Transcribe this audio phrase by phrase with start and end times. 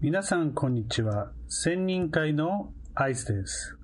[0.00, 1.32] 皆さん、こんにちは。
[1.48, 3.76] 千人会のアイスです。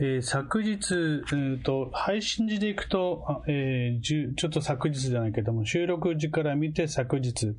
[0.00, 0.92] えー昨日、
[1.32, 7.54] うんと、配信時でいくと、えーちょっと昨日じゃないけども、収録時から見て昨日、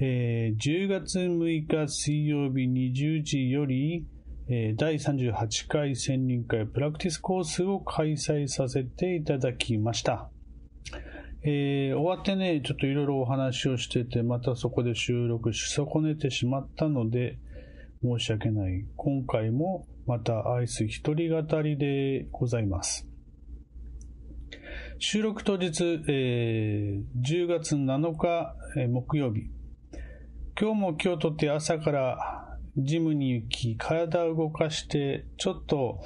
[0.00, 4.04] えー10月6日水曜日20時より、
[4.50, 10.28] えー第38回千人会プラクティスコースを開催させていただきました。
[11.48, 17.38] えー終わってね、ちょっといろいろお話をしてて、またそこで収録し損ねてしまったので、
[18.02, 18.84] 申し訳ない。
[18.96, 23.08] 今回もまたアイス一人語りでございます。
[24.98, 29.42] 収録当日、えー10月7日、えー木曜日。
[30.60, 36.00] 今日も今日とって朝からジムに行き、体を動かして、ちょっと、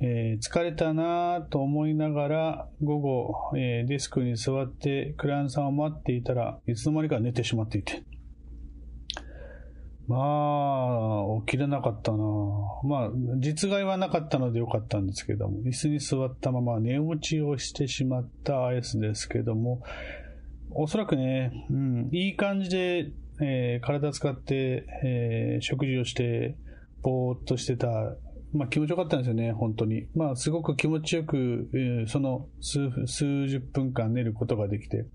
[0.00, 8.02] えー疲れたなぁと思いながら、午後、えーデスクに座ってクライアントさんを待っていたらいつの間にか寝てしまっていて。
[10.08, 12.18] まあ、起きれなかったな
[12.82, 19.82] まあ、実害はなかったのでよかったんですけども、椅子に座ったまま寝落ちをしてしまったアイスですけども、
[20.70, 23.10] おそらくね、うん、いい感じで、
[23.40, 26.56] えー体使って、えー食事をして、
[27.02, 27.88] ぼーっとしてた、
[28.52, 30.06] まあ気持ちよかったんですよね、本当に。
[30.14, 35.06] まあすごく気持ちよく、えーその数数十分間寝ることができて。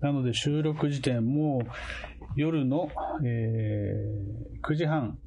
[0.00, 1.62] なので収録時点も
[2.36, 2.90] 夜の、
[3.24, 5.18] えー9時半。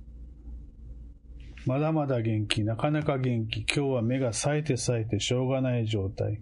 [1.67, 3.59] まだまだ元気、なかなか元気。
[3.59, 6.41] 今日は目が冴えて冴えてしょうがない状態。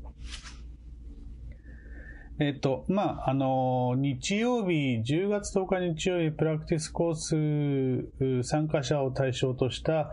[2.41, 10.09] えっと、まあ、あの、日曜日、10月10日日曜日、プラクティスコース参加者を対象とした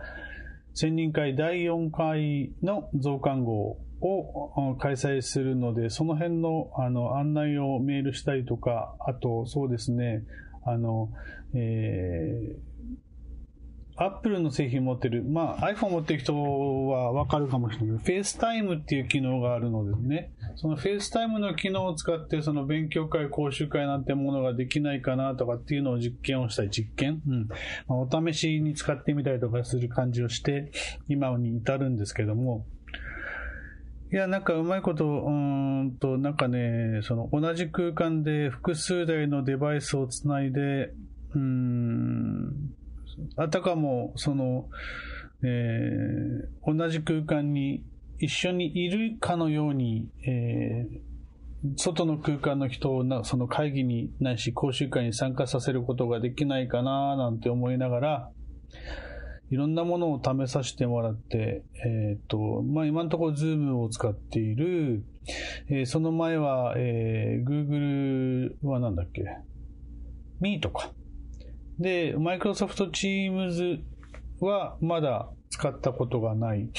[0.76, 10.22] 千人会第4回の増刊号を開催するので、その辺のあの案内をメールしたりとか、あと、そうですね、
[10.66, 11.08] あの、
[11.54, 12.65] えー
[13.98, 18.04] アップルの製品持ってる、まあ iPhone 持ってる人はわかるかもしれない。
[18.04, 27.22] けど、FaceTime っていう機能があるのでね、その FaceTime の機能を使って、その勉強会、講習会なんてものができないかなとかっていうのを実験をしたり、実験。
[27.26, 27.48] うん。
[27.48, 27.56] ま
[27.88, 30.70] あ、お試しに使ってみたりとかする感じをして、
[31.08, 32.66] 今に至るんですけども、
[34.12, 40.92] いや、なんかうまいこと、うーんと、なんかね、その同じ空間で複数台のデバイスをつないで、
[41.34, 42.75] うーん、
[43.36, 44.68] あたかも、その、
[45.42, 47.84] えー同じ空間に
[48.18, 51.06] 一緒にいるかのように、えー
[51.76, 58.30] 外の空間の人をなその会議にないし講習会に参加させることができないかななんて思いながら、
[59.50, 65.04] いろんなものを試させてもらって、えっ、と、まあ、今のところ Zoom を使っている、
[65.68, 69.24] えーその前は、えー Google はなんだっけ
[70.40, 70.92] ？Meet か。
[71.78, 73.80] で、Microsoft Teams
[74.40, 76.70] はまだ使ったことがない。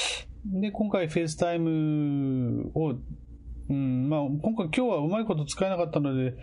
[0.46, 2.96] で、今回 FaceTime を、
[3.70, 6.36] うん、まあ、今回今日はうまいこと使えなかったので、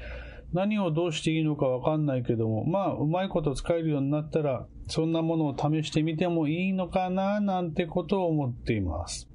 [0.53, 9.29] 何をどうしていいのかわかんないけども、まあ、うまいこと使えるようになったら、そんなものを試してみてもいいのかな、なんてことを思っています。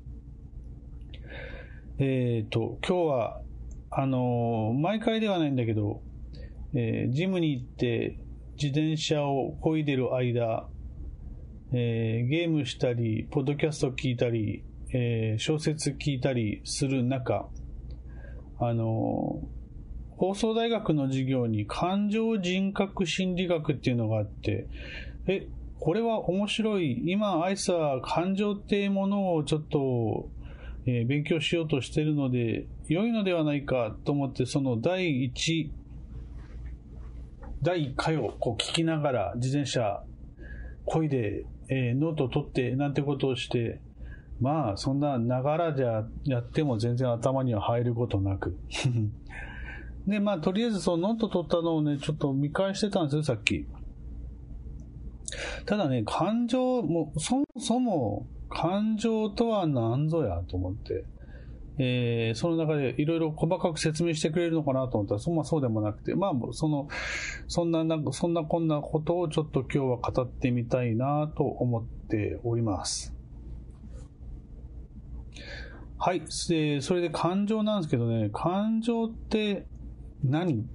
[1.97, 3.41] えっ、と、今日は、
[3.91, 6.01] あのー毎回ではないんだけど、
[6.73, 8.19] えージムに行って
[8.61, 10.67] 自転車を漕いでる間、
[11.71, 17.47] えーゲームしたり、ポッドキャスト聞いたり、えー小説聞いたりする中、
[18.59, 19.59] あのー
[20.17, 24.67] 放送大学の授業に感情人格心理学っていうのがあって、
[25.27, 25.47] え、
[25.79, 27.01] これは面白い。
[27.05, 30.27] 今、アイスは感情っていうものをちょっと、
[30.85, 35.71] えー勉強しようとしてるので、良いのではないかと思って、その第一、
[37.61, 40.03] 第1回をこう聞きながら自転車
[40.85, 43.81] 漕いで、えーノートを取ってなんてことをして、
[44.39, 48.57] まあそんなながらじゃやっても全然頭には入ることなく。
[50.07, 53.67] で、まあとりあえずそのノート取ったのをね、ちょっと見返してたんですよ、さっき。
[55.65, 61.05] ただね、感情、もそもそも感情とは何ぞやと思って。
[61.81, 66.89] えーその中でいろいろ細かく説明してくれるのかなと思ったら、そ,、まあ、そうでもなくて、まあ、その、
[67.47, 73.15] そんな、なんか、そんなこんなことをちょっと今日は語ってみたいなと思っております。
[75.97, 76.21] はい。
[76.49, 79.65] で、それで感情なんですけどね、感情って
[80.23, 80.65] 何？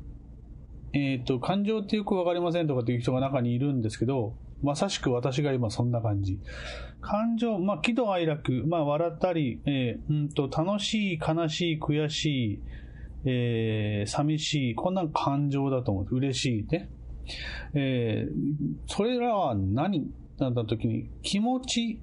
[0.95, 6.40] えっ、と、感情ってよくわかりませんとかっていう人が中にいるんですけど、まさしく私が今そんな感じ。
[7.00, 12.61] 感情、まあ、喜怒哀楽、まあ、笑ったり、えーうんと、楽しい、悲しい、悔しい、
[13.26, 16.16] えー寂しい、こんな感情だと思う。
[16.16, 16.88] 嬉しいね。
[17.75, 18.32] えー、
[18.87, 22.00] それらは何なんだ時に、気持ち、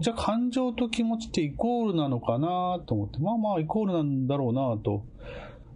[0.00, 5.06] じゃあ感情と気持ちってイコールなのかなと思って、まあまあイコールなんだろうなと、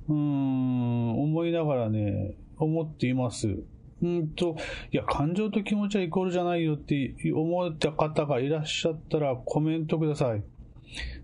[0.09, 3.63] うーん、思いながらね、思っています。
[4.03, 4.57] うんと、
[4.93, 10.43] いや、感情と気持ちはイコールじゃないよって思った方がいらっしゃったらコメントください。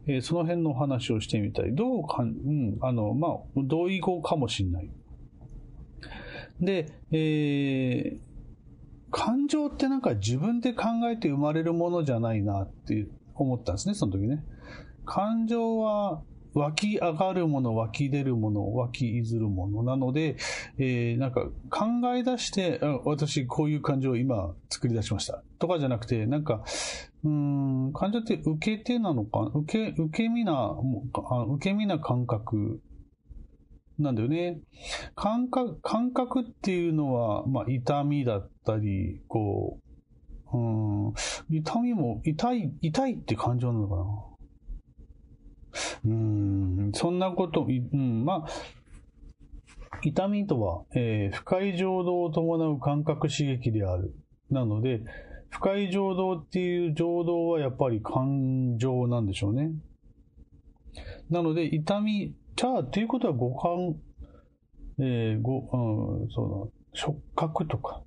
[0.07, 1.75] えー、その辺のお話をしてみたい。
[1.75, 4.91] どうかん、うん、あの、まあ、同意語かもしんない。
[6.61, 8.19] で、えー、
[9.11, 14.45] 感情ってなんか自分で考えて生まれるものじゃないなって思ったんですね、その時ね。
[15.05, 16.23] 感情は
[16.57, 20.37] 湧き上がるもの、湧き出るもの、湧きいずるものなので、
[20.79, 21.87] えー、なんか考
[22.17, 26.65] え出して、私こういう感情を今作り出しましたとかじゃなくて、なんか、
[27.25, 30.75] うん、感情って受け手なのか、受け、受け身な、
[31.57, 32.81] 受け身な感覚
[33.99, 34.59] なんだよね。
[35.15, 39.79] 感覚、感覚っていうのは、まあ、痛みだったり、こ
[40.53, 41.15] う、うん、
[41.51, 44.36] 痛みも、痛い、痛いって感情なのかな。
[46.05, 48.49] うん、そんなこと、うん、まあ、
[50.03, 54.15] 痛みとは、えー、不快情動を伴う感覚刺激である。
[54.51, 55.03] なので、
[55.51, 59.71] 不快情動っていう情動はやっぱり感情なんでしょうね。
[61.31, 63.97] なので、痛み、じゃあ、ということは五感、
[64.99, 68.03] えー、ご、うん、その、触覚とか、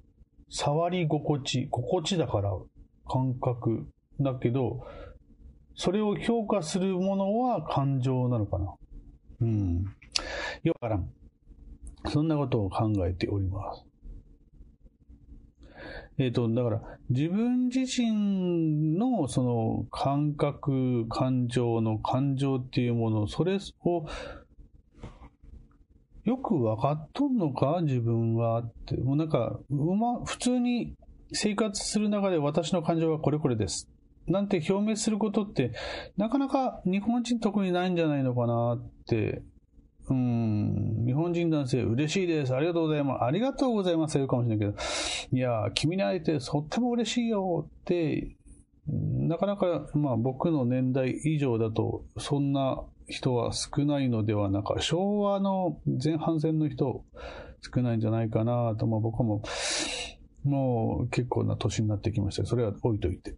[0.50, 2.52] 触り心地、心地だから
[3.08, 3.88] 感覚
[4.20, 4.86] だけど、
[5.76, 8.76] それを評価するものは感情なのかな？
[9.42, 9.86] うん。
[10.64, 11.10] よくわからん。
[12.08, 13.86] そんなことを考えております。
[16.18, 24.06] えっ、ー、と、だから、自分自身のその感覚、感情の感情っていうもの、それを
[26.26, 27.80] よく分かっとんのか？
[27.84, 28.98] 自分はって。
[28.98, 30.94] もうなんか、うま、普通に
[31.32, 33.90] 生活する中で私の感情はこれこれです。
[34.30, 35.74] なんて表明することって、
[36.18, 39.42] なかなか日本人特にないんじゃないのかなって、
[40.10, 42.56] うん、日本人男性嬉しいです。
[42.56, 43.24] ありがとうございます。
[43.24, 44.18] ありがとうございます。
[44.18, 44.78] 言うかもしれないけど、
[45.32, 48.36] いや、君に会えてとっても嬉しいよって、
[48.88, 57.04] なかなか、まあ僕の年代以上だと、そんな人は少ないのではなく、昭和の前半戦の人
[57.62, 59.44] 少ないんじゃないかなと、まあ僕も、
[60.44, 62.46] もう結構な年になってきました。
[62.46, 63.36] それは置いといて。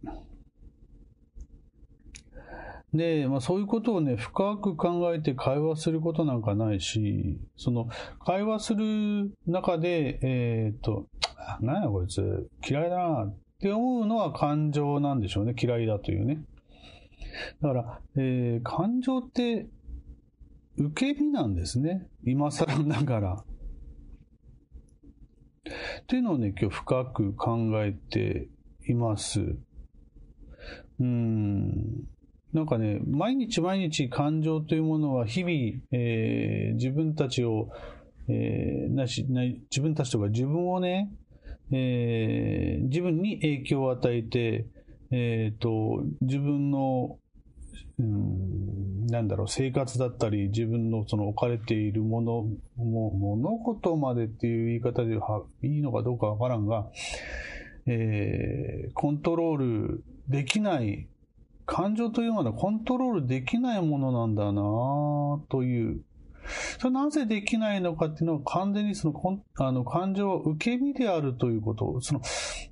[2.94, 7.88] で、まあそういうことをね、深く考えて会話することなんかないし、その、
[8.24, 11.06] 会話する中で、えっ、と、
[11.60, 15.54] なんやこいつ、嫌いだなって思うのは感情なんでしょうね。
[15.58, 16.44] 嫌いだというね。
[17.62, 19.66] だから、えー、感情って、
[20.76, 22.08] 受け身なんですね。
[22.24, 23.44] 今更ながら。
[26.02, 28.48] っていうのをね、今日深く考えて
[28.88, 29.56] います。
[31.00, 32.08] うん。
[32.52, 35.52] なんかね、毎日毎日感情というものは日々、
[35.90, 37.70] えー、自分たちを、
[38.28, 41.10] えー、なしな、自分たちとか自分をね、
[41.70, 44.66] えー、自分に影響を与えて、
[45.10, 47.18] え、ー、と、自分の、
[47.98, 56.90] うん、なんだろう、生活だったり、自分のその置かれているもの、も物事までっていう言い方ではいいのかどうかわからんが、
[57.86, 61.08] えー、コントロールできない
[61.66, 64.62] 感情というのはコントロールできないものなんだな
[65.48, 66.02] という。
[66.78, 72.00] それなぜできないのかっていうのは完全にそのあの感情は受け身であるということ。
[72.00, 72.20] その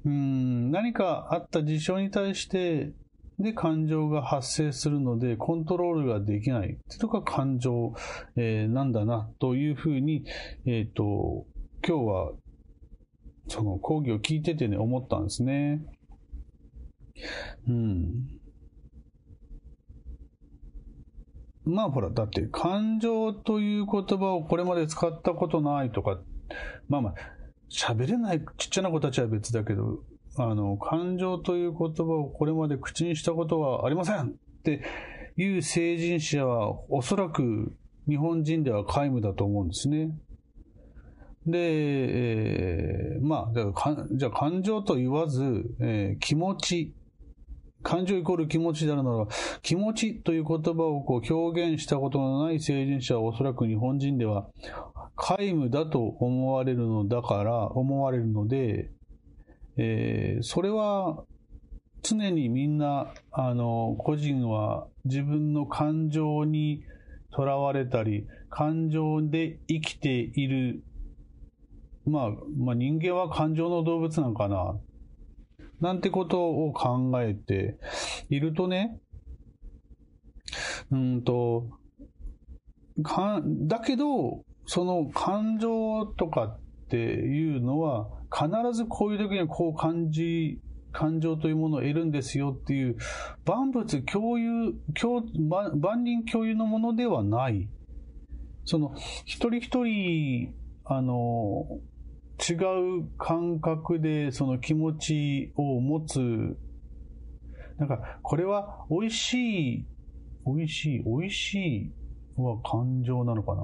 [0.04, 2.92] うん何かあった事象に対して
[3.38, 7.94] で感情が発生するのでコントロールができないっていうのが感情、
[8.36, 10.24] えー、なんだなというふうに、
[10.66, 11.46] えっ、ー、と
[11.86, 12.32] 今日は
[13.48, 15.82] その講義を聞いててね思ったんですね。
[17.68, 18.39] うん。
[21.64, 26.18] まあほら、だって感情という言葉をこれまで使ったことないとか、
[26.88, 27.14] まあまあ、
[27.70, 30.00] 喋れないちっちゃな子たちは別だけど、
[30.36, 34.32] あの、感情という言葉をこれまで口にしたことはありませんっ
[34.64, 34.82] て
[35.36, 37.74] いう成人者はおそらく
[38.08, 40.10] 日本人では皆無だと思うんですね。
[41.46, 43.52] で、えー、まあ、
[44.12, 45.42] じゃあ感情と言わず、
[45.80, 46.94] えー、気持ち
[47.82, 49.26] 感情イコール気持ちであるなら、
[49.62, 54.48] 気持ちという言葉をこう表現したことのない成人者はおそらく日本人では
[55.16, 58.90] 皆無だと思われるのだから、思われるので、
[59.76, 61.24] えー、それは
[62.02, 66.82] 常にみんな、あの、個人は自分の感情に
[67.32, 70.82] とらわれたり、感情で生きている。
[72.06, 74.76] まあ、まあ人間は感情の動物なんかな、
[75.80, 77.78] なんてことを考えて
[78.28, 79.00] いるとね、
[80.90, 81.68] うんと、
[83.02, 86.58] かんだけど、その感情とかっ
[86.88, 90.60] ていうのは、必ずこういう時にはこう感じ、
[90.92, 92.96] 感情というものを得るんですよっていう、
[93.44, 95.22] 万物共有、共
[95.78, 97.68] 万人共有のものではない。
[98.64, 98.94] その、
[99.24, 101.80] 一人一人、あの、
[102.48, 102.54] 違
[103.00, 106.56] う感覚でその気持ちを持つ。
[107.78, 109.86] なんか、これは美味しい、
[110.46, 111.92] 美味しい、美味しい
[112.36, 113.62] は感情なのかな？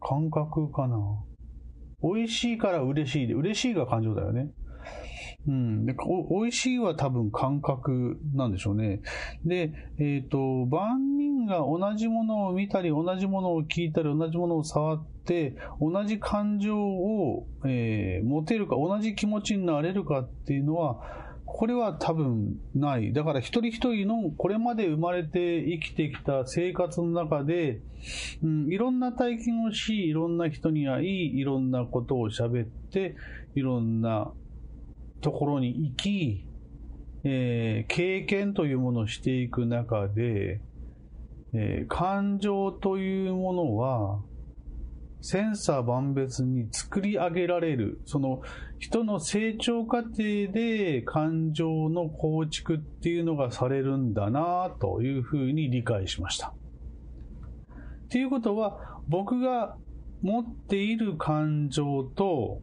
[0.00, 0.96] 感覚かな？
[2.02, 4.50] 美味しいから嬉しいで、嬉しいが感情だよね。
[5.48, 5.86] うん。
[5.86, 9.00] で、お美味しいは多分感覚なんでしょうね。
[9.44, 21.20] で、えっ、ー、と、万人が同じものを見たり、同じものを聞いたり、同じものを触って、同じ感情を、えー、持てるか、同じ気持ちになれるかっていうのは、
[21.52, 23.12] これは多分ない。
[23.12, 27.80] だから一人一人のこれまで生まれて生きてきた生活の中で、
[28.42, 33.16] うん、いろんな体験をし、いろんな人に会い、いろんなことを喋って、
[33.56, 34.32] いろんな
[35.20, 36.46] ところに行き、
[37.24, 40.60] えー、経験というものをしていく中で、
[41.52, 44.20] えー、感情というものは、
[45.22, 48.40] 千差万別に作り上げられる、その
[48.78, 50.14] 人の成長過程
[50.50, 56.54] で感情の構築っていうのがされるんだなというふうに理解しました。
[58.04, 59.76] っていうことは、僕が
[60.22, 62.60] 持っている感情と、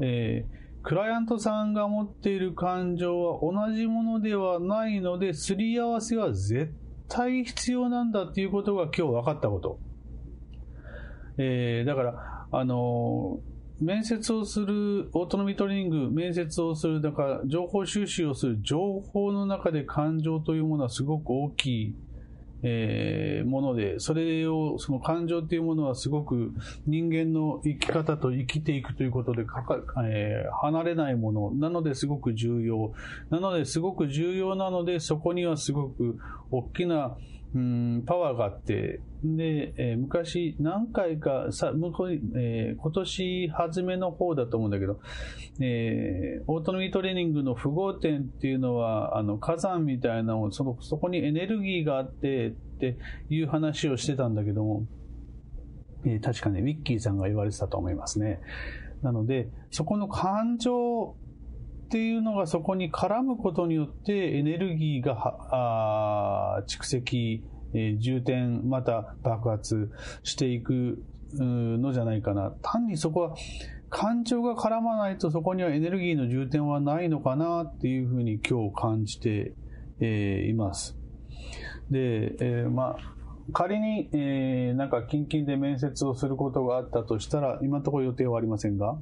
[0.00, 0.57] えー、
[0.88, 6.72] クライアントさんが持っている感情は同じものではないので、すり合わせは絶
[7.08, 9.78] 対必要なんだっていうことが今日分かったこと。
[11.36, 21.94] えー、だから、あのー、面接をする、オートノミートレーニング、面接をする、だから、情報収集をする、情報の中で感情というものはすごく大きい
[22.62, 26.52] えー、もので、それを、その感情っていうものはすごく
[26.86, 32.92] 人間の生き方と生きていくということでかか、えー、離れないものなのですごく重要。
[33.30, 36.18] なのですごく重要なので、そこにはすごく
[36.50, 37.16] 大きな、
[37.54, 45.00] うん、パワーがあって、で、えー、昔何回かさ、向こうに、えー、今年初めの方だと思うんだけど、
[45.60, 52.98] えー、オートノミートレーニングの符号点っていうのは、あの、火山みたいなのその、そこにエネルギーがあってって
[53.30, 54.86] いう話をしてたんだけども、
[56.04, 58.40] えー、確かね、ウィッキーさんが言われてたと思いますね。
[59.02, 61.16] なので、そこの感情
[61.88, 67.42] っていうのがそこに絡むことによってエネルギーが蓄積、
[67.72, 69.90] えー、充填、また爆発
[70.22, 71.02] していく
[71.32, 72.52] のじゃないかな。
[72.60, 73.36] 単にそこは
[73.88, 79.54] 感情が絡まないとそこにはエネルギーの充填はないのかなっていうふうに今日感じて、
[80.00, 80.94] えー、います。
[81.90, 83.14] で、えー、まあ、
[83.54, 88.98] 仮に、えー、なんか近々で面接をすることがあったとしたら、今のところ予定はありませんが、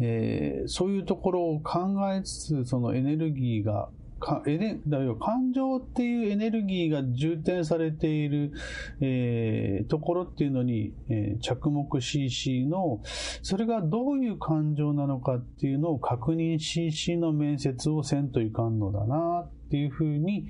[0.00, 1.80] えー、そういうところを考
[2.12, 3.88] えつつ、そのエネルギーが、
[4.20, 8.52] かエネだ感情っていうエネルギーが充填されている、
[9.00, 13.00] えー、ところっていうのに、えー、着目 CC の、
[13.42, 20.48] それがどういう感情なのかっていうのを確認 CC の面接をせんといかんのだなっていうふうに、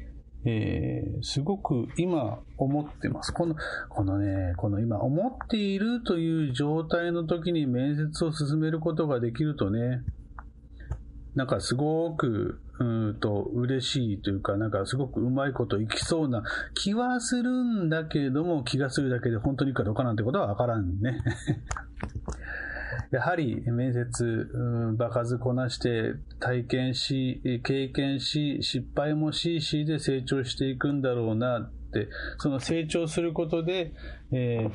[0.49, 3.33] えー、すごく今思ってます。
[3.33, 3.55] この、
[3.91, 10.03] このね、この今思っているという状態の時に面接を進めることができるとね、
[11.35, 21.21] なんかすごく、うんと嬉しいというか、なんかすごくうまいこといきそうな気はするんだけれども、気がするだけで本当にいくかどうかなんてことはわからんね。
[23.11, 33.93] やはり面接、うん、場数こなして体験し、経験し、失敗もししで成長していくんだろうなって、その成長することで、
[34.31, 34.71] えー、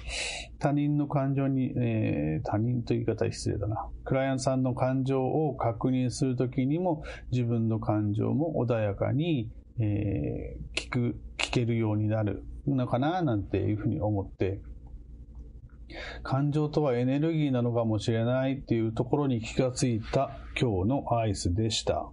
[0.60, 3.88] 他人の感情に、えー、他人という言い方失礼だな。
[4.04, 14.60] クライアントさんの感情を確認するときにも自分の感情も穏やかに、えー、聞く、聞けるようになるのかななんていうふうに思って、
[16.24, 22.10] 感情とはエネルギーなのかもしれないっていうところに気がついた今日のアイスでした。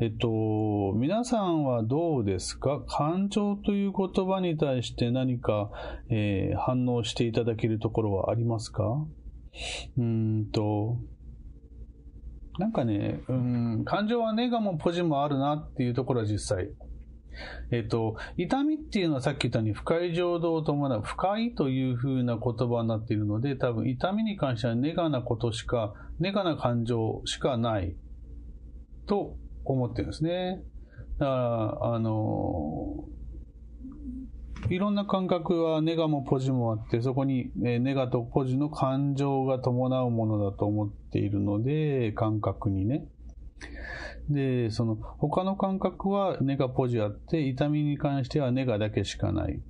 [0.00, 2.80] えっと、皆さんはどうですか？
[2.88, 5.70] 感情という言葉に対して何か、
[6.10, 8.82] えー、反応していただけるところはありますか？
[9.96, 10.96] うんと、
[12.58, 16.70] なんかね、うん、感情はネガもポジもあるなっていうところは実際。
[17.70, 27.96] えっと、痛みっていうのはさっき言ったように不快情動を伴う不快という風な言葉になっているので、多分痛みに関してはネガなことしか、ネガな感情しかない
[29.06, 30.62] と思ってるんですね。
[31.18, 33.04] だから、あの、
[34.70, 43.06] いろんな感覚はネガもポジもあって、そこにネガとポジの感情が伴うものだと思っているので、感覚にね。
[44.28, 49.60] で、その他の感覚はネガポジあって、痛みに関してはネガだけしかない。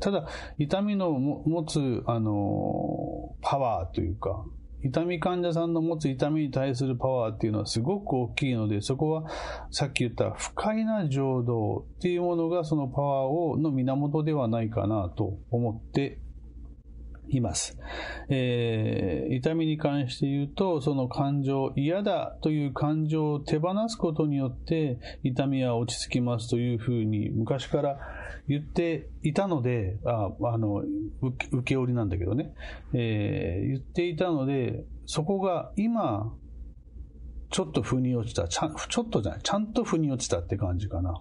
[0.00, 0.26] ただ、
[0.58, 4.44] 痛みの持つ、あの、パワーというか、
[4.84, 9.30] 痛み患者さんの持つ痛みに対するパワーっていうのはすごく大きいので、そこは
[9.70, 16.18] さっき言った不快な情動っていうものがそのパワーをの源ではないかなと思って
[17.32, 17.78] います。
[18.28, 27.98] えー、痛みに関して言うと、その感情、嫌だという感情を手放すことによって痛みは落ち着きますというふうに昔から
[28.48, 30.82] 言っていたので、ああの
[31.20, 32.54] 受け、受け売りなんだけどね、
[32.92, 36.32] えー、言っていたので、そこが今、
[37.50, 38.48] ちょっと腑に落ちた。
[38.48, 39.40] ちゃちょっとじゃない。
[39.42, 41.20] ちゃんと腑に落ちたって感じかな。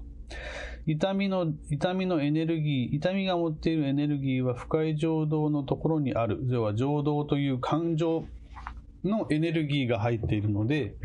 [0.88, 6.40] 痛みの、痛みのエネルギー、痛みが持っているエネルギーは不快情動のところにある。
[6.48, 8.26] 要は情動という感情
[9.04, 10.96] のエネルギーが入っているので、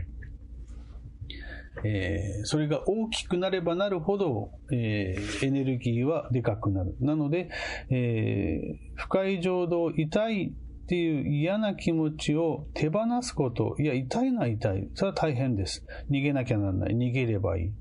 [1.84, 6.96] えー、それが大きくなればなるほど、えー、エネルギーはでかくなる。
[7.00, 7.50] なので、
[7.90, 10.54] えー、不快情動、痛い
[10.86, 13.76] っていう嫌な気持ちを手放すこと。
[13.78, 14.88] いや、痛いのは痛い。
[14.94, 15.84] それは大変です。
[16.10, 16.94] 逃げなきゃならない。
[16.94, 17.72] 逃げればいい。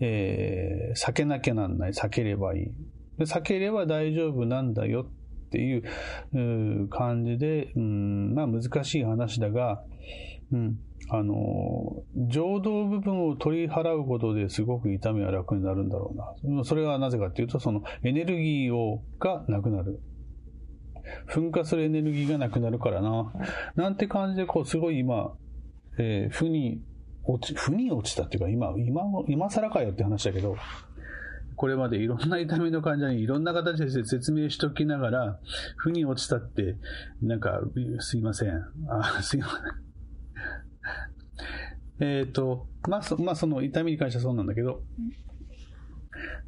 [0.00, 2.70] えー、避けなきゃなんない、避ければいい。
[3.20, 5.06] 避ければ大丈夫なんだよ
[5.46, 9.82] っていう感じで、うん、まあ難しい話だが、
[10.52, 16.12] うん、あの、情動部分を取り払うことですごく痛みは楽になるんだろ
[16.44, 16.64] うな。
[16.64, 20.00] それはなぜかっていうと、そのエネルギーをがなくなる。
[21.28, 23.32] 噴火するエネルギーがなくなるからな。
[23.76, 25.34] なんて感じで、こう、すごい今、
[25.98, 26.82] えー、負に
[27.26, 30.56] 落ち、負に落ちたっていうか、今、今、今更かよって話だけど、
[31.56, 35.40] これまでいろんな痛みの患者にいろんな形で説明しときながら、
[35.76, 36.76] 負に落ちたって、
[37.22, 37.60] なんか、
[38.00, 38.64] すいません。
[38.88, 39.48] あ、すいま
[41.98, 42.06] せん。
[42.20, 44.82] えっと、まあ、そ、まあ、その痛みに関してはそうなんだけど、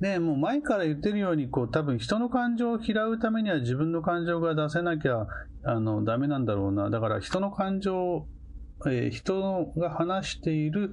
[0.00, 5.26] で、もう前から言ってるように、こう、多分人の感情を嫌うためには自分の感情が出せなきゃ、
[5.64, 6.90] あの、ダメなんだろうな。
[6.90, 8.26] だから人の感情
[8.86, 10.92] えー、人が話している、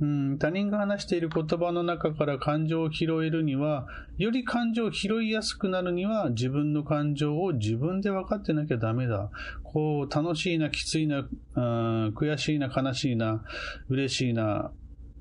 [0.00, 3.86] うん、他人が話している言葉の中から感情を拾えるには、
[4.16, 9.30] より感情を拾いやすくなるには、自分の感情を自分で分かってなきゃダメだ。
[9.62, 13.42] こう、楽しいな、きついな、うん、悔しいな、悲しいな、
[13.88, 14.72] 嬉しいな、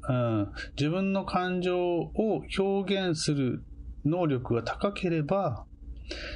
[0.08, 3.64] うん、自分の感情を表現する
[4.06, 5.66] 能力が高ければ、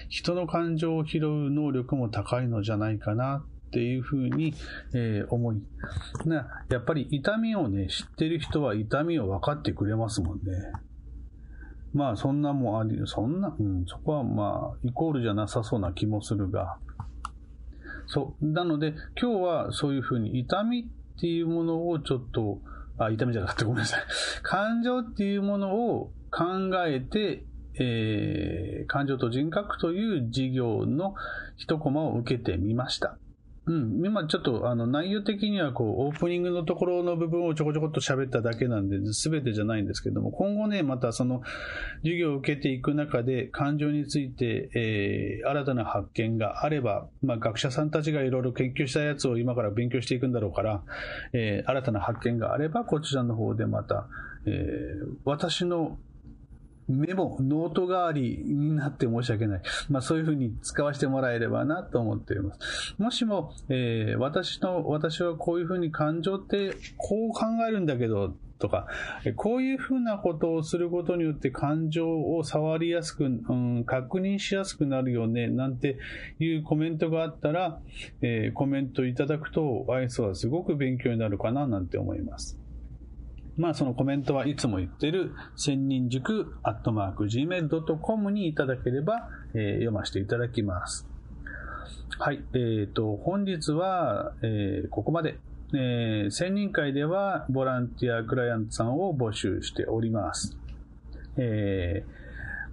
[0.10, 4.54] 人の感情を拾う能力も高いのじゃないかなっていうふうに、
[4.94, 5.64] えー、思い。
[6.26, 10.44] な、やっぱり痛みをね、知ってる人は痛みを分かってくれますもんね。
[11.94, 16.80] まあそんなもんあり、そんな、うん、そこはまあイコールじゃなさそうな気もするが。
[18.08, 18.46] そう。
[18.46, 22.60] なので今日はそういうふうに痛みっていうものをちょっと、
[22.98, 23.64] あ、痛みじゃなかった。
[23.64, 24.02] ごめんなさい。
[24.44, 27.46] 感情っていうものを考えて、
[27.80, 31.16] えー、感情と人格という授業の
[31.56, 33.18] 一コマを受けてみました。
[33.68, 41.44] うん、今ちょっとあの内容的にはこうオープニングのところの部分をちょこちょこっと喋っただけなんで全てじゃないんですけども今後ねまたその
[42.02, 50.84] 授業を受けていく中で感情について、えー、新たな発見があれば、まあ、学者さんたちがいろいろ研究したやつを今から勉強していくんだろうから、
[51.34, 54.08] えー、新たな発見があればこちらの方でまた、
[54.48, 56.00] えー、私の
[56.92, 59.62] メモ、ノート代わりになって申し訳ない。
[59.90, 62.96] まあそういうふうに使わせてもらえればなと思っています。
[62.98, 68.88] もしも、えー、私の、私はこういうふうに感情ってこう考えるんだけど、とか、
[69.36, 75.98] こういうふうなことをすることによって感情を触りやすく、うん、確認しやすくなるよね、なんて
[76.40, 77.82] いうコメントがあったら、
[78.22, 82.61] えー、コメントいただくと、アイスはすごく勉強になるかな、なんて思います。
[83.58, 91.08] まあそのコメントはいつも言ってる千人塾アットマーク gmail.com にいただければ、えー、読ませていただきます。
[92.18, 92.44] はい。
[92.54, 95.40] えっ、ー、と、本日は、えー、ここまで。
[95.74, 100.58] えー、専任会ではボランティアクライアントさんを募集しております。
[101.38, 102.04] え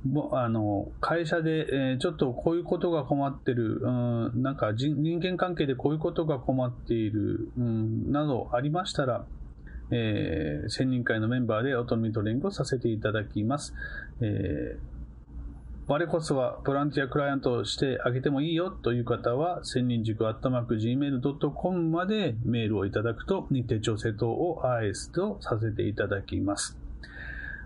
[0.05, 9.25] ー、もあの会社で、えー、ちょっとこういうことが困ってる、うん、なんか人間関係でこういうことが困っている、うん、などありましたら、
[9.91, 13.75] えー、専任会のメンバーでオートノミートレーニングをさせていただきます。
[14.21, 14.99] えー
[15.91, 26.77] 我こそはボランティアクライアントをしてあげてもいいよという方は、千人塾アットマーク gmail.com までメールをいただくと、日程調整等を RS とさせていただきます。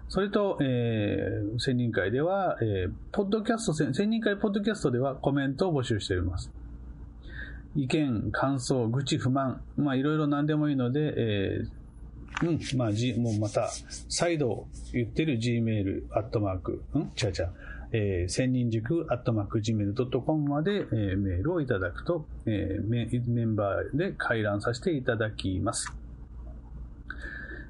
[0.09, 6.53] それと、えー、専任会では、えー、ポッドキャスト、専任会ポッドキャストではコメントを募集しております。
[7.75, 11.82] 意見、感想、愚痴、不満、まあいろいろ何でもいいので、えー、
[12.43, 13.71] うん、まあ、G、もうまた、
[14.09, 17.11] 再度言ってる Gmail、アットマーク、うん？
[17.15, 17.53] ちゃちゃ、
[17.93, 25.93] えー、千人塾、アットマーク、gmail.com まで、えー、メールをいただくと、えーメ、メンバーで回覧させていただきます。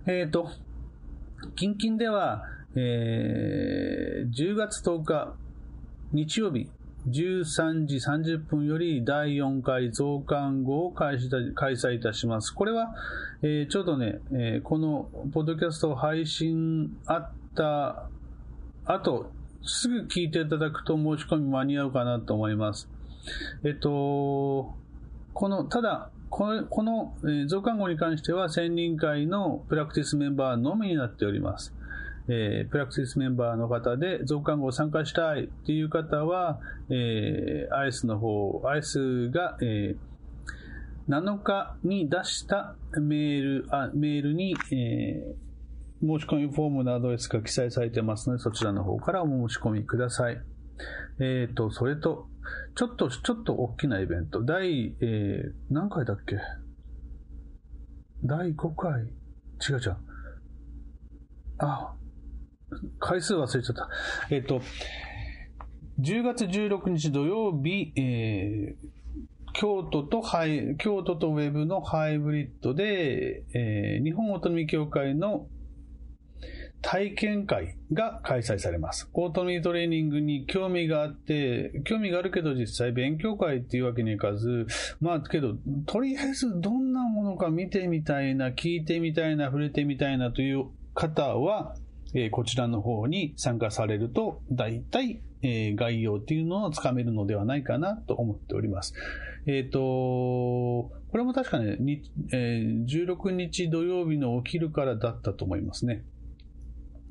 [0.06, 0.48] えっ、ー、と、
[1.56, 2.44] 近々では、
[2.76, 5.34] えー、10月10日、
[6.12, 6.68] 日曜日、
[7.08, 12.54] 13時30分より第4回増刊号を開催いたします。
[12.54, 12.94] これは、
[13.42, 18.08] えー、ちょうどね、えー、このポッドキャスト配信あった
[18.84, 19.30] 後、
[19.64, 22.88] すぐ聞いていただくと申し込み間に合うかなと思います。
[23.64, 24.74] えっと、
[25.34, 27.14] この、ただ、この、この、
[27.46, 31.74] 増刊号に関しては、専任会のプラクティスメンバーのみになっております。
[32.28, 39.98] えー、プラクティスメンバーの方で増刊号参加したいっていう方は、えー、アイスの方、アイスが、えー、
[41.08, 45.52] 7日に出したメール、あメールに、えー
[46.02, 50.42] 申し込みフォームのアドレスが記載されてますので、そちらの方からお申し込みください。
[51.20, 52.26] えっ、と、それと、
[52.74, 54.42] ちょっと、ちょっと大きなイベント。
[54.42, 56.38] 第、えー、何回だっけ？
[58.24, 59.02] 第5回？
[59.02, 59.96] 違う違う。
[61.58, 61.94] あ、
[62.98, 63.88] 回数忘れちゃった。
[64.30, 64.60] えっ、と、
[66.00, 75.46] 10月16日土曜日、えー、京都とハイ、京都とウェブのハイブリッドで、えー、日本オートノミ協会の
[76.82, 79.08] 体験会が開催されます。
[79.14, 84.66] オートミートレーニングに興味があって、興味があるけど実際勉強会っていうわけにいかず、
[85.00, 85.54] まあけど、
[85.86, 91.76] とりあえずどんなものか見てみたいな、聞いてみたいな、触れてみたいなという方は、
[92.14, 98.94] えー、こちらの方に参加されると、大体、えー、概要っていうのをつかめるのではないかなと思っております。
[99.46, 101.78] えっ、ー、と、これも確かね、
[102.32, 106.04] えー、16日土曜日のお昼からだったと思いますね。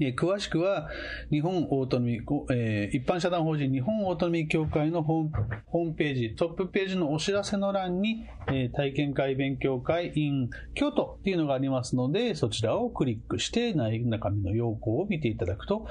[0.04, 0.90] え詳しくは、
[1.30, 15.88] 日本オートミ、えー、一般社団法人日本オートミ協会のホームページ、トップページのお知らせの欄に、えー、体験会勉強会 in 京都っていうのがありますので、そちらをクリックして中身の要項を見ていただくと、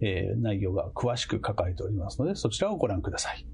[0.00, 3.46] えー、内容が詳しく書かれておりますので、そちらをご覧ください。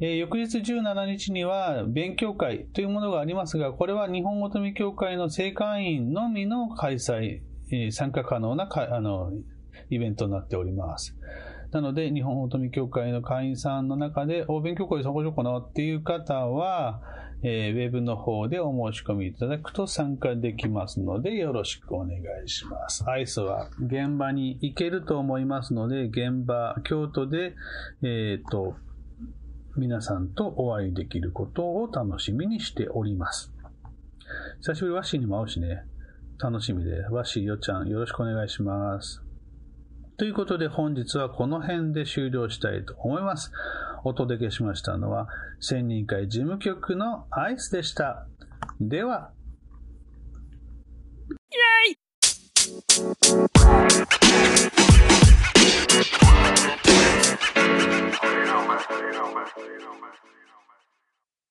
[0.00, 7.40] えー、翌日17日には勉強会というものがありますが、これは日本オートミ協会の正会員のみの開催
[7.70, 9.32] え参加可能なかあの
[9.90, 11.16] イベントになっております。
[11.72, 17.02] なので、日本オートミ協会の会員さんの中で、お勉強会参加しようかなっていう方は、
[17.42, 23.04] えー、ウェブの方でお申し込みいただくと参加できますので、よろしくお願いします。
[23.08, 27.54] アイスは現場に行けると思いますので、現場、京都で、
[28.02, 28.76] えっ、ー、と、
[29.76, 33.52] 皆さんとお会いできることを楽しみにしております。
[34.60, 35.84] 久しぶりワッシーにも会うしね。
[36.38, 39.22] 楽しみで、わしよちゃんよろしくお願いします。
[40.18, 43.52] ということで本日はこの辺で終了したいと思います。
[44.04, 45.28] お届けしましたのは、
[45.60, 48.26] 千人会事務局のアイスでした。
[48.80, 49.32] では。
[51.28, 51.96] イェイ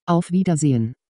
[0.07, 0.95] Auf Wiedersehen.